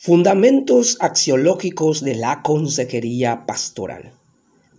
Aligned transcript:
Fundamentos 0.00 0.96
axiológicos 1.00 2.04
de 2.04 2.14
la 2.14 2.40
consejería 2.42 3.46
pastoral. 3.46 4.12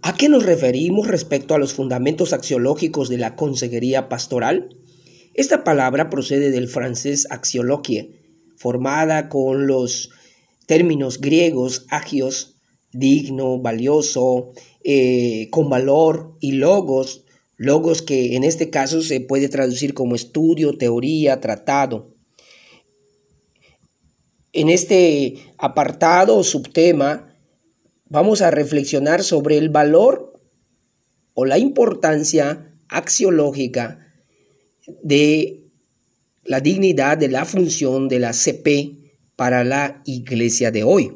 ¿A 0.02 0.16
qué 0.16 0.30
nos 0.30 0.46
referimos 0.46 1.10
respecto 1.10 1.54
a 1.54 1.58
los 1.58 1.74
fundamentos 1.74 2.32
axiológicos 2.32 3.10
de 3.10 3.18
la 3.18 3.36
consejería 3.36 4.08
pastoral? 4.08 4.78
Esta 5.34 5.66
palabra 5.66 6.10
procede 6.10 6.52
del 6.52 6.70
francés 6.70 7.28
axiologie, 7.32 8.12
formada 8.56 9.28
con 9.28 9.68
los 9.68 10.10
términos 10.68 11.20
griegos 11.20 11.86
agios, 11.90 12.56
digno, 12.94 13.60
valioso, 13.60 14.54
eh, 14.86 15.50
con 15.52 15.70
valor, 15.70 16.38
y 16.40 16.54
logos, 16.54 17.26
logos 17.58 18.02
que 18.02 18.38
en 18.38 18.46
este 18.46 18.70
caso 18.70 19.02
se 19.02 19.20
puede 19.20 19.50
traducir 19.50 19.94
como 19.94 20.16
estudio, 20.16 20.78
teoría, 20.78 21.42
tratado. 21.42 22.16
En 24.52 24.70
este 24.70 25.38
apartado 25.58 26.38
o 26.38 26.44
subtema 26.44 27.36
vamos 28.06 28.42
a 28.42 28.52
reflexionar 28.52 29.24
sobre 29.24 29.58
el 29.58 29.70
valor 29.70 30.42
o 31.34 31.46
la 31.46 31.58
importancia 31.58 32.74
axiológica 32.88 34.14
de 35.04 35.60
la 36.44 36.60
dignidad 36.62 37.18
de 37.18 37.28
la 37.28 37.46
función 37.46 38.08
de 38.10 38.20
la 38.20 38.34
CP 38.34 38.98
para 39.36 39.64
la 39.64 40.02
iglesia 40.06 40.72
de 40.72 40.84
hoy. 40.84 41.12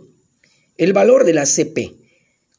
El 0.78 0.94
valor 0.94 1.26
de 1.26 1.34
la 1.34 1.46
CP 1.46 1.98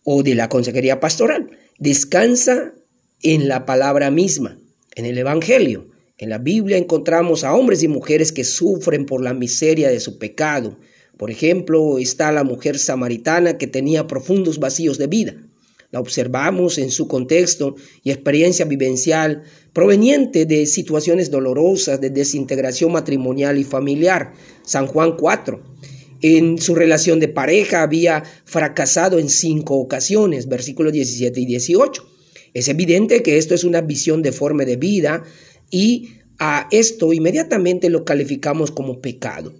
o 0.02 0.22
de 0.22 0.34
la 0.34 0.48
consejería 0.48 0.98
pastoral 0.98 1.56
descansa 1.78 2.74
en 3.22 3.48
la 3.48 3.64
palabra 3.64 4.10
misma, 4.10 4.58
en 4.96 5.06
el 5.06 5.18
Evangelio, 5.18 5.93
en 6.16 6.30
la 6.30 6.38
Biblia 6.38 6.76
encontramos 6.76 7.42
a 7.42 7.54
hombres 7.54 7.82
y 7.82 7.88
mujeres 7.88 8.30
que 8.30 8.44
sufren 8.44 9.04
por 9.04 9.20
la 9.22 9.34
miseria 9.34 9.90
de 9.90 9.98
su 9.98 10.18
pecado. 10.18 10.78
Por 11.16 11.30
ejemplo, 11.30 11.98
está 11.98 12.30
la 12.30 12.44
mujer 12.44 12.78
samaritana 12.78 13.58
que 13.58 13.66
tenía 13.66 14.06
profundos 14.06 14.58
vacíos 14.58 14.96
de 14.98 15.08
vida. 15.08 15.34
La 15.90 16.00
observamos 16.00 16.78
en 16.78 16.90
su 16.90 17.06
contexto 17.08 17.76
y 18.02 18.10
experiencia 18.10 18.64
vivencial 18.64 19.42
proveniente 19.72 20.44
de 20.44 20.66
situaciones 20.66 21.30
dolorosas 21.30 22.00
de 22.00 22.10
desintegración 22.10 22.92
matrimonial 22.92 23.58
y 23.58 23.64
familiar. 23.64 24.32
San 24.64 24.86
Juan 24.86 25.16
4. 25.16 25.62
En 26.22 26.58
su 26.58 26.74
relación 26.74 27.20
de 27.20 27.28
pareja 27.28 27.82
había 27.82 28.22
fracasado 28.44 29.18
en 29.18 29.28
cinco 29.28 29.76
ocasiones, 29.76 30.48
versículos 30.48 30.92
17 30.92 31.40
y 31.40 31.46
18. 31.46 32.08
Es 32.54 32.68
evidente 32.68 33.22
que 33.22 33.36
esto 33.36 33.54
es 33.54 33.64
una 33.64 33.80
visión 33.80 34.22
deforme 34.22 34.64
de 34.64 34.76
vida 34.76 35.24
y 35.74 36.20
a 36.38 36.68
esto 36.70 37.12
inmediatamente 37.12 37.90
lo 37.90 38.04
calificamos 38.04 38.70
como 38.70 39.00
pecado. 39.00 39.52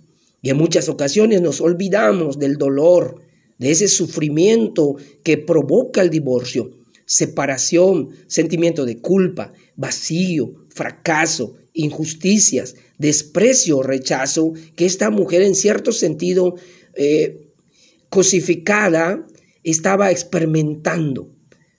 Y 0.43 0.51
en 0.51 0.57
muchas 0.57 0.89
ocasiones 0.89 1.43
nos 1.43 1.61
olvidamos 1.61 2.39
del 2.39 2.57
dolor, 2.57 3.21
de 3.59 3.73
ese 3.73 3.89
sufrimiento 3.89 4.95
que 5.25 5.39
provoca 5.39 6.03
el 6.03 6.11
divorcio, 6.11 6.71
separación, 7.05 8.11
sentimiento 8.29 8.87
de 8.87 8.99
culpa, 8.99 9.53
vacío, 9.75 10.55
fracaso, 10.69 11.57
injusticias, 11.73 12.77
desprecio, 12.97 13.83
rechazo, 13.83 14.53
que 14.77 14.87
esta 14.87 15.11
mujer 15.11 15.43
en 15.43 15.57
cierto 15.57 15.91
sentido 15.91 16.55
eh, 16.95 17.49
cosificada 18.09 19.27
estaba 19.65 20.13
experimentando 20.13 21.35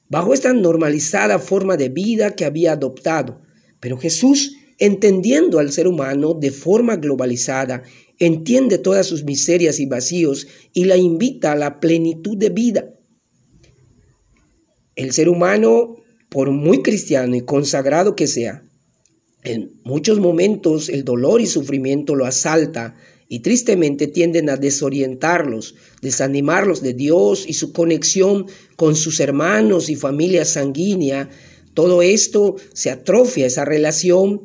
bajo 0.09 0.33
esta 0.33 0.51
normalizada 0.51 1.39
forma 1.39 1.77
de 1.77 1.87
vida 1.87 2.35
que 2.35 2.43
había 2.43 2.73
adoptado. 2.73 3.44
Pero 3.85 3.99
Jesús, 3.99 4.55
entendiendo 4.79 5.59
al 5.59 5.71
ser 5.71 5.87
humano 5.87 6.33
de 6.33 6.49
forma 6.49 6.95
globalizada, 6.95 7.83
entiende 8.17 8.79
todas 8.79 9.05
sus 9.05 9.23
miserias 9.23 9.79
y 9.79 9.85
vacíos 9.85 10.47
y 10.73 10.85
la 10.85 10.97
invita 10.97 11.51
a 11.51 11.55
la 11.55 11.79
plenitud 11.79 12.35
de 12.35 12.49
vida. 12.49 12.95
El 14.95 15.11
ser 15.11 15.29
humano, 15.29 15.97
por 16.29 16.49
muy 16.49 16.81
cristiano 16.81 17.35
y 17.35 17.41
consagrado 17.41 18.15
que 18.15 18.25
sea, 18.25 18.67
en 19.43 19.79
muchos 19.83 20.19
momentos 20.19 20.89
el 20.89 21.03
dolor 21.03 21.39
y 21.39 21.45
sufrimiento 21.45 22.15
lo 22.15 22.25
asalta 22.25 22.95
y 23.29 23.41
tristemente 23.41 24.07
tienden 24.07 24.49
a 24.49 24.57
desorientarlos, 24.57 25.75
desanimarlos 26.01 26.81
de 26.81 26.95
Dios 26.95 27.45
y 27.47 27.53
su 27.53 27.71
conexión 27.71 28.47
con 28.77 28.95
sus 28.95 29.19
hermanos 29.19 29.89
y 29.91 29.95
familia 29.95 30.43
sanguínea 30.43 31.29
todo 31.75 32.01
esto 32.01 32.55
se 32.73 32.89
atrofia, 32.89 33.45
esa 33.45 33.65
relación 33.65 34.41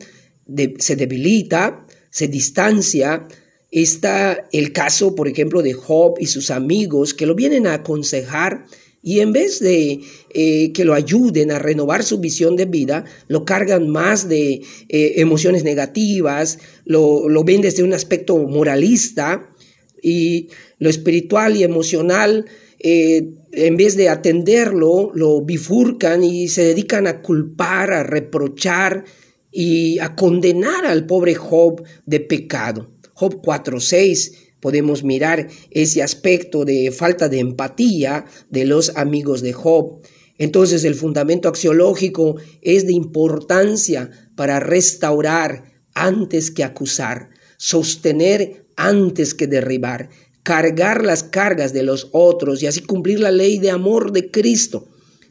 se 0.79 0.97
debilita, 0.97 1.87
se 2.11 2.29
distancia. 2.29 3.27
Está 3.71 4.49
el 4.53 4.73
caso, 4.73 5.15
por 5.15 5.29
ejemplo, 5.29 5.63
de 5.63 5.73
Job 5.73 6.17
y 6.21 6.27
sus 6.27 6.51
amigos 6.51 7.15
que 7.15 7.27
lo 7.27 7.35
vienen 7.35 7.67
a 7.67 7.75
aconsejar 7.75 8.67
y 9.03 9.21
en 9.21 9.33
vez 9.33 9.61
de 9.61 10.01
eh, 10.35 10.73
que 10.73 10.85
lo 10.85 10.93
ayuden 10.93 11.53
a 11.53 11.59
renovar 11.59 12.03
su 12.03 12.19
visión 12.19 12.57
de 12.57 12.67
vida, 12.67 13.05
lo 13.29 13.45
cargan 13.45 13.89
más 13.89 14.29
de 14.29 14.61
eh, 14.89 15.13
emociones 15.17 15.65
negativas, 15.65 16.59
lo, 16.85 17.29
lo 17.29 17.45
ven 17.45 17.63
desde 17.63 17.83
un 17.83 17.95
aspecto 17.95 18.37
moralista 18.37 19.55
y 20.03 20.49
lo 20.79 20.89
espiritual 20.91 21.57
y 21.57 21.63
emocional 21.63 22.47
eh, 22.83 23.35
en 23.53 23.77
vez 23.77 23.97
de 23.97 24.09
atenderlo, 24.09 25.13
lo 25.15 25.43
bifurcan 25.43 26.25
y 26.25 26.49
se 26.49 26.65
dedican 26.65 27.07
a 27.07 27.21
culpar, 27.21 27.93
a 27.93 28.03
reprochar 28.03 29.05
y 29.53 29.99
a 29.99 30.17
condenar 30.17 30.87
al 30.87 31.05
pobre 31.07 31.35
Job 31.35 31.83
de 32.07 32.21
pecado. 32.21 32.91
Job 33.13 33.43
4.6 33.43 34.33
podemos 34.61 35.05
mirar 35.05 35.49
ese 35.71 36.03
aspecto 36.03 36.65
de 36.65 36.91
falta 36.91 37.29
de 37.29 37.41
empatía 37.41 38.25
de 38.49 38.65
los 38.65 38.97
amigos 38.97 39.43
de 39.43 39.53
Job. 39.53 40.01
Entonces 40.39 40.85
el 40.85 40.95
fundamento 40.95 41.51
axiológico 41.51 42.37
es 42.63 42.87
de 42.87 42.95
importancia 42.95 44.11
para 44.37 44.59
restaurar 44.59 45.65
antes 45.93 46.51
que 46.51 46.65
acusar, 46.65 47.29
sostener 47.59 48.65
antes 48.81 49.35
que 49.35 49.47
derribar, 49.47 50.09
cargar 50.43 51.05
las 51.05 51.23
cargas 51.23 51.73
de 51.73 51.83
los 51.83 52.09
otros 52.13 52.63
y 52.63 52.67
así 52.67 52.81
cumplir 52.81 53.21
la 53.21 53.31
ley 53.31 53.59
de 53.59 53.71
amor 53.71 54.13
de 54.13 54.31
Cristo. 54.31 54.89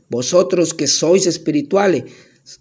Vosotros 0.10 0.74
que 0.74 0.88
sois 0.88 1.26
espirituales, 1.26 2.04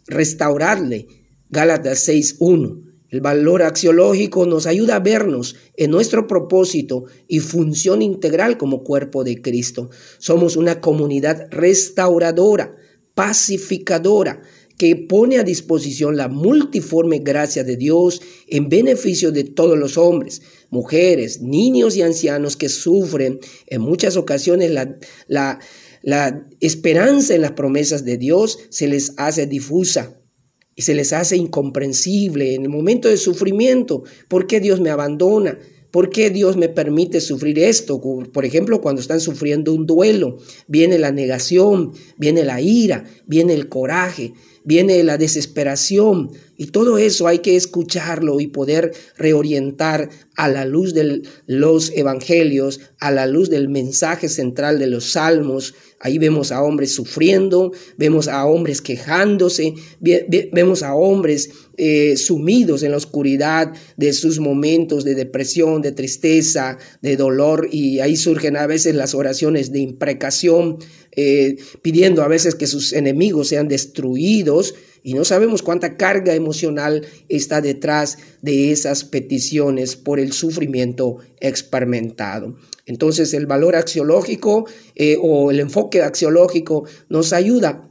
restauradle. 0.07 1.07
Gálatas 1.51 2.09
6.1. 2.09 2.85
El 3.11 3.21
valor 3.23 3.63
axiológico 3.63 4.45
nos 4.45 4.67
ayuda 4.67 4.97
a 4.97 5.01
vernos 5.01 5.57
en 5.77 5.91
nuestro 5.91 6.27
propósito 6.27 7.05
y 7.27 7.41
función 7.41 8.03
integral 8.03 8.59
como 8.59 8.83
cuerpo 8.83 9.25
de 9.25 9.41
Cristo. 9.41 9.89
Somos 10.19 10.57
una 10.57 10.81
comunidad 10.81 11.49
restauradora, 11.51 12.77
pacificadora, 13.15 14.43
que 14.79 14.95
pone 14.95 15.39
a 15.39 15.43
disposición 15.43 16.17
la 16.17 16.29
multiforme 16.29 17.19
gracia 17.19 17.65
de 17.65 17.77
Dios 17.77 18.23
en 18.47 18.69
beneficio 18.69 19.33
de 19.33 19.43
todos 19.45 19.77
los 19.77 19.99
hombres, 19.99 20.41
mujeres, 20.71 21.43
niños 21.43 21.97
y 21.97 22.03
ancianos 22.03 22.57
que 22.57 22.69
sufren 22.69 23.41
en 23.67 23.83
muchas 23.83 24.17
ocasiones 24.17 24.71
la, 25.27 25.59
esperanza 26.61 27.35
en 27.35 27.43
las 27.43 27.53
promesas 27.53 28.05
de 28.05 28.17
Dios 28.17 28.61
se 28.71 28.87
les 28.87 29.15
hace 29.17 29.47
difusa 29.47 30.17
y 30.77 30.83
se 30.83 30.95
les 30.95 31.13
hace 31.13 31.37
incomprensible 31.37 32.55
en 32.55 32.63
el 32.63 32.69
momento 32.69 33.09
de 33.09 33.17
sufrimiento. 33.17 34.05
¿Por 34.29 34.47
qué 34.47 34.61
Dios 34.61 34.81
me 34.81 34.91
abandona? 34.91 35.59
¿Por 35.91 36.11
qué 36.11 36.31
Dios 36.31 36.57
me 36.57 36.69
permite 36.69 37.21
sufrir 37.21 37.59
esto? 37.59 38.01
Por 38.01 38.45
ejemplo, 38.45 38.81
cuando 38.81 39.01
están 39.01 39.21
sufriendo 39.21 39.73
un 39.73 39.87
duelo, 39.87 40.39
viene 40.67 40.99
la 40.99 41.13
negación, 41.13 41.93
viene 42.19 42.45
la 42.45 42.61
ira, 42.61 43.05
viene 43.27 43.55
el 43.55 43.69
coraje, 43.69 44.35
viene 44.65 45.03
la 45.03 45.17
desesperación 45.17 46.31
y 46.61 46.67
todo 46.67 46.99
eso 46.99 47.29
hay 47.29 47.39
que 47.39 47.55
escucharlo 47.55 48.41
y 48.41 48.49
poder 48.49 48.93
reorientar 49.17 50.11
a 50.35 50.49
la 50.49 50.65
luz 50.65 50.93
de 50.93 51.23
los 51.47 51.93
evangelios, 51.95 52.81
a 52.99 53.13
la 53.13 53.29
luz 53.29 53.49
del 53.49 53.69
mensaje 53.69 54.29
central 54.29 54.81
de 54.81 54.89
los 54.89 55.13
salmos. 55.13 55.77
Ahí 56.01 56.19
vemos 56.19 56.51
a 56.51 56.63
hombres 56.65 56.93
sufriendo, 56.93 57.71
vemos 57.97 58.27
a 58.27 58.45
hombres 58.45 58.83
quejándose, 58.83 59.75
vemos 60.01 60.83
a 60.83 60.97
hombres 60.97 61.51
eh, 61.77 62.17
sumidos 62.17 62.83
en 62.83 62.91
la 62.91 62.97
oscuridad 62.97 63.73
de 63.97 64.13
sus 64.13 64.41
momentos 64.41 65.05
de 65.05 65.15
depresión, 65.15 65.81
de 65.81 65.93
tristeza, 65.93 66.77
de 67.03 67.17
dolor 67.17 67.69
y 67.71 68.01
ahí 68.01 68.17
surgen 68.17 68.57
a 68.57 68.67
veces 68.67 68.97
las 68.97 69.15
oraciones 69.15 69.71
de 69.71 69.79
imprecación, 69.79 70.79
eh, 71.13 71.55
pidiendo 71.83 72.23
a 72.23 72.29
veces 72.29 72.57
que 72.57 72.67
sus 72.67 72.93
enemigos 72.93 73.47
sean 73.47 73.69
destruidos 73.69 74.75
y 75.03 75.15
no 75.15 75.25
sabemos 75.25 75.63
cuánta 75.63 75.97
carga 75.97 76.35
emocional 76.35 77.07
está 77.29 77.61
detrás 77.61 78.19
de 78.43 78.73
esas 78.73 79.05
peticiones 79.05 79.97
por 79.97 80.21
el 80.21 80.33
sufrimiento 80.33 81.19
experimentado. 81.41 82.57
Entonces 82.87 83.35
el 83.35 83.47
valor 83.47 83.77
axiológico 83.77 84.67
eh, 84.95 85.17
o 85.21 85.51
el 85.51 85.61
enfoque 85.61 86.03
axiológico 86.03 86.85
nos 87.09 87.33
ayuda 87.33 87.89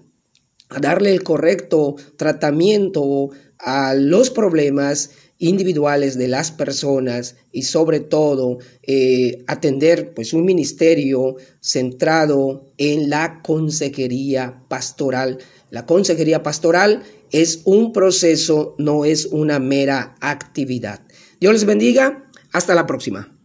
a 0.70 0.80
darle 0.80 1.12
el 1.12 1.24
correcto 1.24 1.96
tratamiento 2.18 3.30
a 3.60 3.94
los 3.96 4.30
problemas 4.30 5.12
individuales 5.40 6.18
de 6.18 6.28
las 6.28 6.52
personas 6.52 7.36
y 7.52 7.64
sobre 7.64 8.00
todo 8.00 8.58
eh, 8.84 9.44
atender 9.48 10.14
pues 10.14 10.34
un 10.34 10.46
ministerio 10.46 11.36
centrado 11.60 12.72
en 12.78 13.10
la 13.10 13.42
consejería 13.44 14.64
pastoral. 14.68 15.38
La 15.70 15.86
consejería 15.86 16.44
pastoral 16.44 17.04
es 17.32 17.62
un 17.66 17.94
proceso, 17.94 18.76
no 18.78 19.06
es 19.06 19.26
una 19.26 19.60
mera 19.60 20.16
actividad. 20.22 21.02
Dios 21.40 21.54
les 21.54 21.66
bendiga. 21.66 22.24
Hasta 22.54 22.74
la 22.74 22.88
próxima. 22.88 23.37